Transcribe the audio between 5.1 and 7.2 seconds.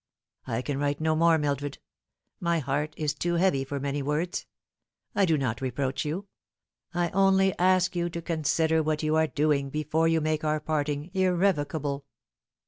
I do not reproach you. I